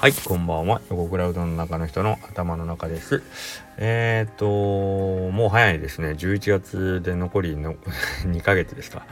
[0.00, 0.80] はい、こんばんは。
[0.90, 3.20] 横クラウドの中の人の頭の中です。
[3.78, 6.10] えっ、と、もう早いですね。
[6.10, 7.74] 11月で残りの
[8.22, 9.04] 2ヶ月ですか。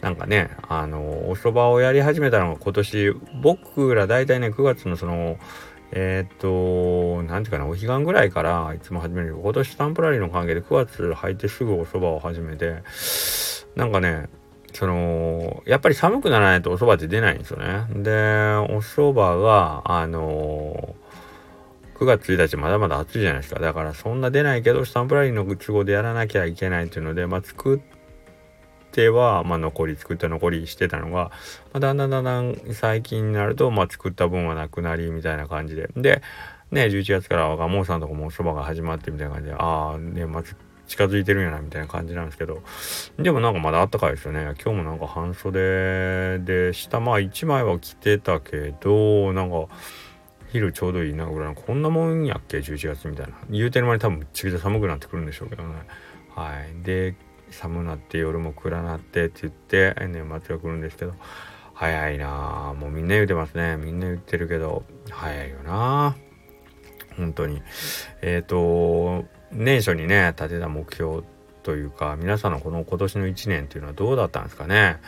[0.00, 3.12] なんかね、あの、お蕎麦をやり始めたのが今年、
[3.42, 5.36] 僕ら大体ね、9月のその、
[5.92, 12.76] えっ、と、なんていうかな、お彼岸ぐらいからいつも始める今年スタンプラリーの関係で9月入ってすぐお蕎麦を始めて、
[13.76, 14.30] なんかね、
[14.72, 17.86] そのやっぱり寒くならないとお蕎麦って出ないんですよね。
[18.02, 18.10] で
[18.72, 20.94] お蕎麦があの
[22.00, 27.80] 9月1日まだまだ暑いじゃないですかだからそんな出ないけどスタンプラリーの都合でやらなきゃいけないっていうのでまあ作っ
[28.90, 31.30] ては、まあ、残り作った残りしてたのが、ま
[31.74, 36.22] あ、だんだんだんだん最近になると、まあ、作った分はなくなりみたいな感じでで
[36.70, 40.56] ね11月からはガモさんとかもお蕎麦が始まってみたいな感じでああ年末
[40.90, 42.62] 近づいてるんやなみたいな感じなんですけど。
[43.16, 44.42] でもなんかまだあったかいですよね。
[44.60, 49.68] 今日もなんか半袖で下まあ1枚は着てたけどなんか
[50.48, 53.34] 昼ちょうどいいなぐらいこんなもんやっけ？11月みたいな。
[53.48, 55.74] 言うてる間に多分ちぐちゃ寒くなってくるんでしょうけどね。
[56.34, 56.82] はい。
[56.84, 57.14] で
[57.50, 61.14] 寒なって夜も暗なってって言って年末が来るんですけど。
[61.72, 63.76] 早いなもうみんな言うてますね。
[63.78, 66.16] みんな言ってるけど早いよな
[67.16, 67.62] 本当に。
[68.22, 71.22] えっ、ー、と年初にね立てた目標
[71.62, 74.98] というか皆さんのこの今年の1年っていうのはどうだったんですかね。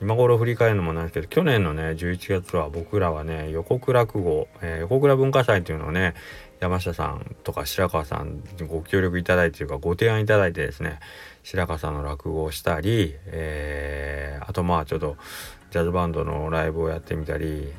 [0.00, 6.14] 今頃振り返るのもなんですけど去年のね11月は僕らはね予告落語、えー、横倉文化祭っていうのをね
[6.60, 11.00] 山下さんとか白川さんにご協力いただいてというかご提案いただいてですね
[11.42, 15.16] 白川さんの落語をしたり、えー、あとまあちょっと
[15.72, 17.72] ジャズバンドのライブをやってみたり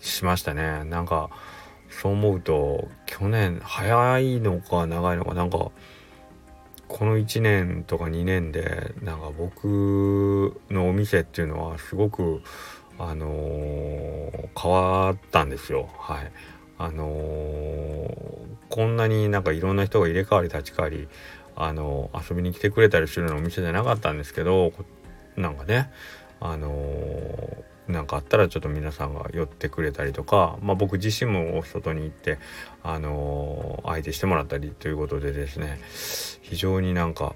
[0.00, 0.84] しましたね。
[0.84, 1.30] なんか
[1.88, 5.70] そう思うと去年早いのか長いのかなんか
[6.88, 12.42] この1年とか2年でなんか僕のお店っていうのはすごく
[12.98, 15.90] あのー、変わったんですよ。
[15.98, 16.32] はい。
[16.78, 18.08] あのー、
[18.68, 21.08] こんなになんかいろんな人が入れ替わり立ち替わり
[21.56, 24.72] あのー、遊びに来てくれたりするようなお店じゃなかったんですけど
[25.36, 25.90] なんかね
[26.40, 26.70] あの
[27.88, 32.38] なんかあったらちょっと皆さんが寄ってくれたりとか、まあ、僕自身も外に行って
[32.82, 35.80] あのー、相手してもらったりということでですね
[36.42, 37.34] 非常になんか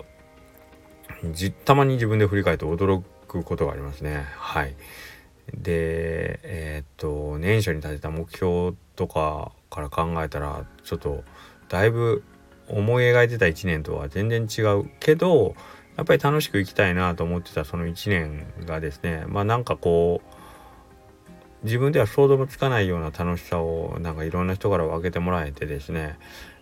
[1.64, 4.24] たまに自分で振り返って驚くことがありますね。
[4.36, 4.74] はい。
[5.52, 11.24] でえー、っと年初に立てた目標とかから考えたらちょっと
[11.68, 12.22] だいぶ
[12.68, 15.54] 思い描いてた1年とは全然違うけど
[15.96, 20.39] やっぱり楽しく生きたいなと思ってたその1年がですねまあなんかこう
[21.62, 26.18] 自分では想像もつかないような楽しさをなんかいろんな人から分けてもらえてですね、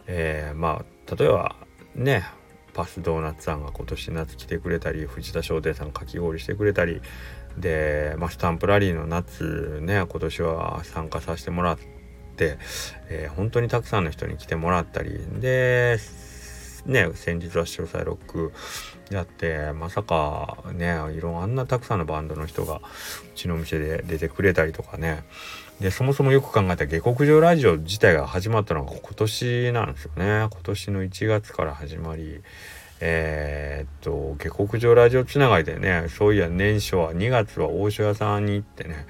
[0.07, 1.57] えー、まあ例えば
[1.95, 2.25] ね
[2.75, 7.01] パスドーナツさんが今年夏来てくれたり藤田商店さんかき氷してくれたり
[7.57, 11.79] で、まあ、スタンプラリーの夏ね今年は参加させてもらっ
[12.37, 12.59] て、
[13.09, 15.99] えー、本当にたくさんの人に来てもらったりで
[16.89, 18.53] ね先日は詳細ロック
[19.11, 22.81] やってまさかねいろんあんなたくさんのバンドの人がう
[23.35, 25.25] ちのお店で出てくれたりとかね。
[25.81, 30.49] でそもそもよく考えた下克上ラジオ自体が始まったのが今年なんですよね。
[30.51, 32.43] 今年の1月から始まり
[33.01, 39.07] えー、っと下克上ラジオつながりでねそういや年初は2月は大塩屋さんに行ってね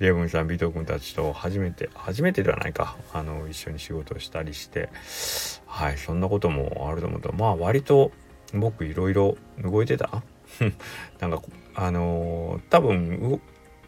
[0.00, 2.96] イレブンさんビト君たちと初めて初めてではないか。
[3.12, 4.88] あの一緒に仕事をしたりして。
[5.66, 7.32] はいそんなこともあると思うと。
[7.32, 8.12] まあ割と
[8.54, 10.22] 僕いろいろ動いてた？
[11.20, 11.42] なんか
[11.74, 13.40] あのー、多分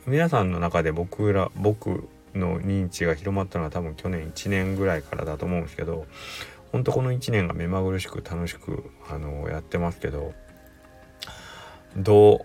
[0.06, 6.06] 皆さんの中で僕ら僕の認知が広まったのは多分去年1年ぐらいからだと思うんですけど
[6.70, 10.32] 本当この1年が目まぐるしく楽しく、あのー、やってますけど
[11.96, 12.44] どう？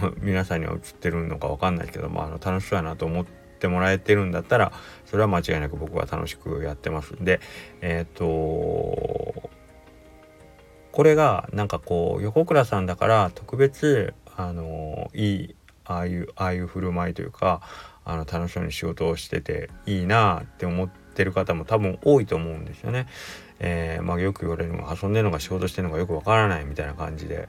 [0.20, 4.72] 皆さんには映ってるのか分かんないけど、まあ、の楽しそうやなと思ってもらえてるんだったら
[5.06, 7.14] それは間違いなく僕は楽しくやってます。
[7.14, 7.40] んで
[7.80, 9.50] えっ、ー、と
[10.92, 15.54] これがなんかこう横倉さんだから特別あのいい
[15.84, 17.62] ああいうああいう振る舞いというか
[18.04, 23.06] あの楽しそうに仕事をしてていいなって思っててる方も多分多いと思うんですよね。
[23.60, 27.48] えー、まあ、よく言われるのが遊んでるのか仕事してるのかよくわからないみたいな感じで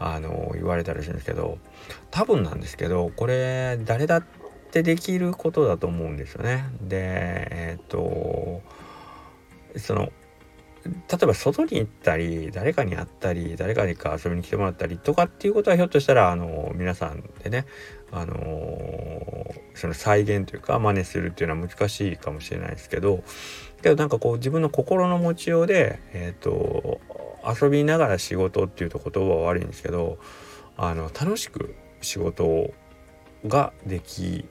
[0.00, 1.58] あの言われたりするんですけど
[2.10, 4.24] 多分なんですけどこれ誰だっ
[4.72, 6.64] てできることだと思うんですよね。
[6.82, 6.98] で
[7.50, 8.62] えっ、と
[9.76, 10.12] その
[10.84, 17.64] 例えば外に行ったり誰かに会ったり誰かにか遊びに来てもらったりとかっていうことはひょっとしたらあの皆さんでね
[18.12, 19.43] あの
[19.74, 23.22] その再現というか真似するっていうのは難しいかもしれないですけど
[23.82, 27.00] けどなんかこう自分の心の持ちようでえっ、ー、と
[27.62, 30.18] 遊びながら仕事っていうと言葉は悪いんですけど
[30.76, 32.72] あの楽しく仕事
[33.46, 34.46] ができ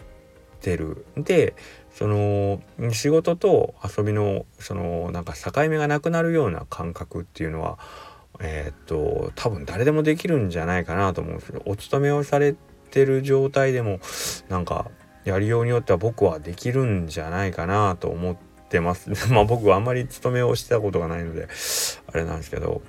[0.62, 1.06] てる。
[1.18, 1.56] で
[1.92, 2.62] その
[2.92, 7.78] 仕事と遊びのそのなんか境目がなくなるような感覚っていうのは
[8.40, 12.56] えー、っと多分誰でもできるんじゃないかなと思うんですけどお勤めをされ
[12.90, 14.00] てる状態でも
[14.50, 14.90] なんか
[15.26, 18.38] やりようによっては僕はできるんじゃないかなと思っ
[18.70, 19.10] てます。
[19.32, 21.48] まあ僕はあんまり勤めをしてたことがないので
[22.12, 22.82] あれなんですけど。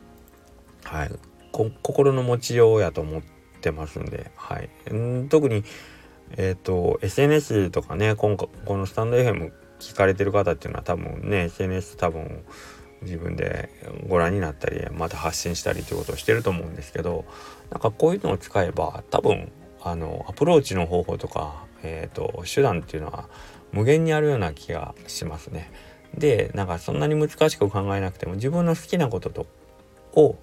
[0.85, 1.11] はい。
[1.53, 3.23] 心の持ちようやと思っ
[3.61, 4.31] てますんで。
[4.37, 4.95] はい。
[4.95, 5.65] ん特に
[6.37, 12.45] えっ、ー、と SNS とかね今回このスタンド FM 聞かれてる方っていうのは多分ね SNS 多分
[13.03, 13.69] 自分で
[14.09, 17.25] ご覧になったりまた発信したりということをしてると思うんですけど
[17.71, 19.53] なんかこういうのを使えば多分
[19.85, 23.29] あのアプローチの方法とか、えーと、手段っていうのは
[23.73, 25.71] 無限にあるような気がしますね。
[26.17, 29.47] でなんかそんなに難しく考えなくても自分の好きなことと
[30.15, 30.37] を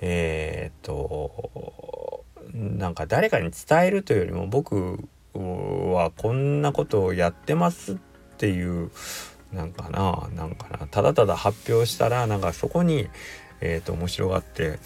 [0.00, 7.96] えっ、ー、となんか誰かに伝えるというよりも僕はこんなことをやってますっ
[8.38, 8.90] ていう
[9.52, 13.08] なんかななんかなただただ発表したらなんかそこに
[13.60, 14.78] え、ー、と面白がって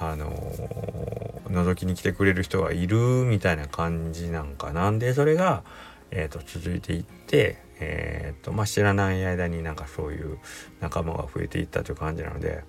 [0.00, 5.64] あのー、覗きに来てくれる人がいるみたいな感じなんかなんでそれが、
[6.10, 10.38] えーと、続いていって、えーとまあ、知らない間になんかそういう
[10.80, 12.64] 仲間が増えていったという感じなので、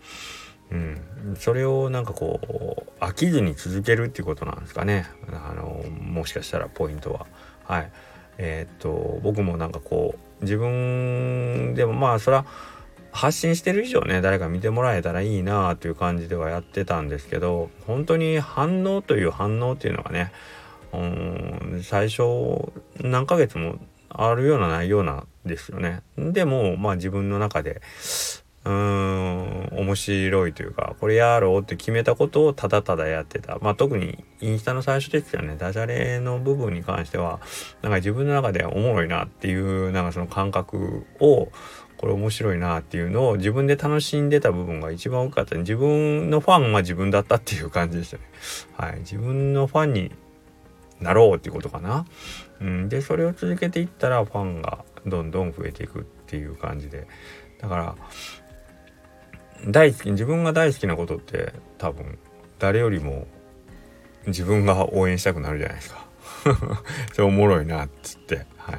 [0.71, 1.01] うん、
[1.37, 7.27] それをなんかこう飽きずに続けるっていうことなんですかね、あのー、もしかしたらポイントは。
[7.65, 7.91] はい
[8.41, 12.45] えっ、と僕もなんかこう自分でもまあそれは
[13.19, 20.31] 発信してる以上ね誰か見てもらえたらいいなあという感じではやってたんですけど本当に反応という反応っていうのがね
[20.93, 22.71] うん最初
[23.01, 23.75] 何ヶ月も
[24.07, 26.01] あるようなないようなですよね。
[26.17, 27.81] でもまあ自分の中で
[28.63, 37.41] うーん面白いというかこれやろうって決めたことをただただやってたまあ特にインスタの最初ですよねダジャレの部分に関しては
[37.81, 41.49] なんか自分の中でおもろいなっていうなんかその感覚を
[41.99, 48.23] これ面白いなっていうのを自分で楽しんでた部分が一番多かった自分のファンは自分だったっていう感じでしたね。
[48.77, 48.99] はい。
[48.99, 50.11] 自分のファンに
[51.01, 52.05] なろうっていうことかな。
[52.61, 52.87] うん。
[52.87, 57.05] で、それを続けていったらファンがどんどん増えていくっていう感じで。
[57.59, 57.95] だから、
[59.67, 62.17] 大好き、自分が大好きなことって多分
[62.59, 63.27] 誰よりも
[64.25, 66.07] 自分が応援したくなるじゃないですか。
[67.11, 68.45] それおもろいなっつって。
[68.57, 68.77] はい。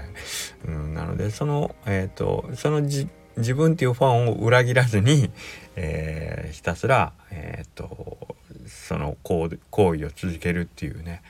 [1.21, 5.31] でそのえ、ー、とそのじ自分っていうファンを裏切らずに、
[5.77, 8.37] えー、ひたすらえ、ー、と
[8.67, 11.23] その行為を続けるっていうね。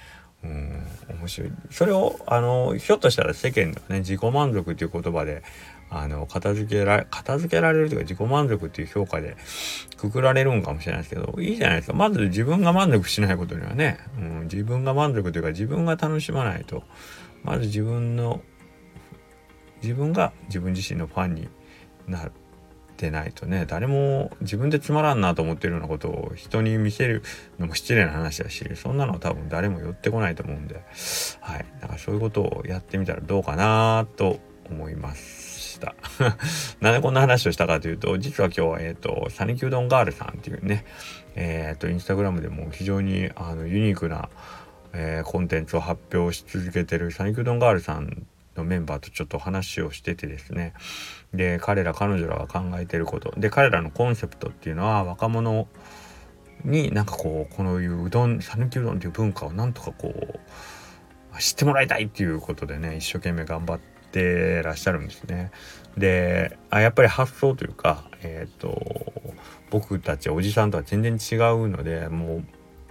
[0.43, 0.87] うん
[1.21, 1.53] 面白い。
[1.71, 5.43] それをあのひょっとしたら世間ではね自己満足っていう言葉で
[5.91, 9.37] あの片付けられ片付けられるというか自己満足っていう評価で
[9.99, 11.95] くくられるんかもしれないですけどいいじゃないですか。
[11.95, 16.85] まず自分が満足しないことにはね、うん、自分が満足というか自分が楽しまないと
[17.43, 18.41] まず自分の
[19.83, 21.49] 自分が自分自身のファンに
[22.07, 22.33] なっ
[22.97, 27.23] てないとね誰も自分でつまらんなと思ってるようなことを人に見せる
[27.59, 30.83] のも失礼な話だしそんなの多分誰も寄ってこないと思うんで
[31.41, 35.51] はいだからそういうことをやってみたらどうかなと思います。
[36.81, 40.85] なんでこんな話をしたかというと、実は今日は、えっ、ー、と、サニキュードンガールさんっていうね、
[41.37, 44.29] えっ、ー、と、インスタグラムでも非常にあのユニークな、
[44.93, 48.27] えー、コンテンツを発表し続けてるサニキュードンガールさん
[48.57, 50.75] のメンバーとちょっと話をしててですね
[51.33, 55.69] で彼ら彼女らが考えてることで彼らのコンセプトっていうのは若者
[56.65, 60.13] になんかこうこのいううどん讃岐うどんっていう文化をなんとかこ
[61.35, 63.81] う知ってもらいたいっていうことでね一生懸命頑張っ
[64.11, 65.53] てらっしゃるんですね。
[65.97, 69.33] であやっぱり発想というかえっ、ー、と
[69.71, 72.45] 僕たちおじさんとは全然違うのでもう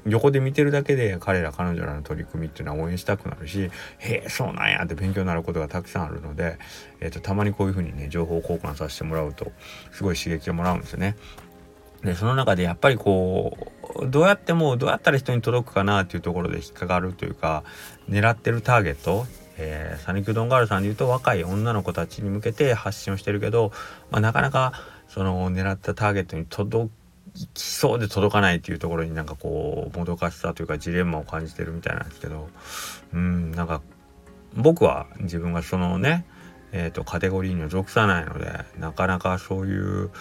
[0.10, 6.58] 横で見てるだけで彼ら彼女らの取り組みっていうのは応援したくなるしへえそうなんやって勉強になることがたくさんあるので、
[7.00, 9.52] えーと、たまにこういうふうにね情報交換させてもらうと
[9.92, 11.16] すごい刺激をもらうんですよね。
[12.04, 13.58] でその中でやっぱりこ
[14.02, 17.66] うどうやってもどうやったら人に届くかなっていうところで引っかかるというか
[18.10, 19.26] 狙ってるターゲット
[19.62, 23.74] えー、サニキュドンガールさんで言うと若い女の子たちに向けて発信をしてるけど、
[24.10, 24.72] まあ、なかなか
[25.10, 26.90] その狙ったターゲットに届
[27.54, 32.50] きそうで届かないっていうところになんかこうもどかしさというかジレンマを感じてるみたいなんですけど
[33.14, 33.82] うんなんか
[34.56, 36.26] 僕は自分がそのね
[36.72, 40.12] えーと、カテゴリーには属さないのでなかなかそういう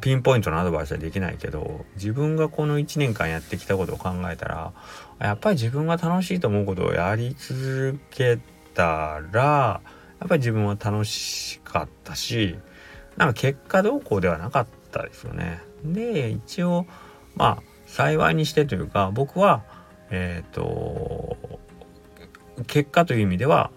[0.00, 4.72] ピンポイントのアドバイスはできないけど自分がこの1年間やってきたことを考えたら
[5.20, 8.38] やっぱり自分が楽しいと思うことをやり続け
[8.74, 9.80] たら
[10.18, 12.56] やっぱり自分は楽しかったし
[13.16, 15.60] なんか結果どうこうではなかったですよね。
[15.84, 16.86] で一応
[17.36, 19.62] まあ幸いにしてというか僕は
[20.10, 21.36] えっ、ー、と
[22.66, 23.70] 結果という意味では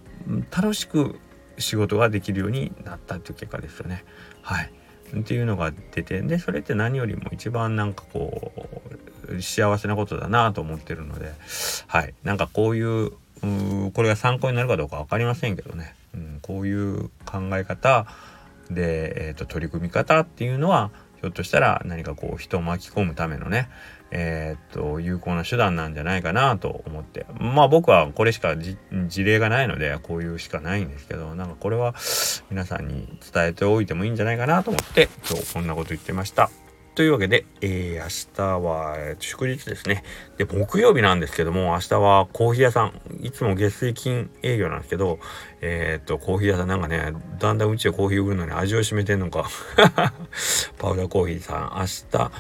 [0.55, 1.19] 楽しく
[1.57, 4.03] 仕事ができるようになったっていう結果ですよね。
[4.41, 4.71] はい。
[5.15, 8.51] っていうのが出てでそれって何よりも一番なんかこ
[9.29, 11.31] う幸せなことだなと思ってるので
[11.87, 13.11] はいなんかこういう
[13.93, 18.05] これが参考になるかどうか分かりませんけどね、うん、こういう考え方
[18.69, 23.69] で、えーと取り組み方っていうのはひょっとしたら何かこう人を巻き込むためのね
[24.09, 28.77] えー、っと有効な手段なんじゃないかなと思ってまあ僕はこれしか事
[29.24, 31.93] 例がないのでこういうしかないんですけどなんかこれは
[32.50, 36.66] 皆さんに伝えておいてもいいんじゃないかなと思って今日こんなこと言ってました。
[36.97, 40.03] というわけで、えー、明日は、祝日ですね。
[40.37, 45.19] で、木曜日なんですけども、明日はコーヒー屋さん、いつも月水金営業なんですけど、
[45.61, 49.47] えー、っと、コーヒー屋さんなんかね、だんだんうちでコーヒー売るのに味を占めてんのか。
[50.79, 52.31] パウダーコーヒーさん、明日、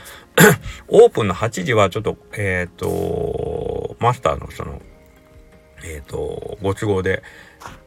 [0.89, 4.81] オープンの8時はちょっと、えっ、と、マスターのその、
[5.83, 7.21] えっ、と、ご都合で、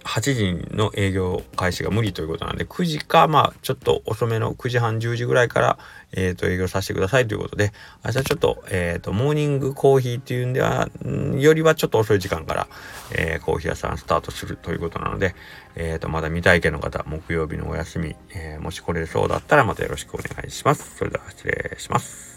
[0.04, 5.78] 8時の営業開始が無理ということなんで、9時か、まあ、ちょっと遅めの9時半、10時ぐらいから、
[6.12, 7.72] えっ、ー、と、営業させてくださいということで、
[8.04, 10.88] 明日ちょっと、えっ、ー、と、モーニングコーヒーっていうんでは、
[11.38, 12.68] よりはちょっと遅い時間から、
[13.12, 15.34] えー、コーヒー屋さんスタートするということなので、
[15.76, 20.96] えっ、と、まだ未体験の方、木曜日のお休み、えもし来れそうだったらまたよろしくお願いします。
[20.96, 22.29] それでは失礼します。